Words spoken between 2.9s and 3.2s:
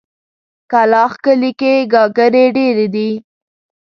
دي.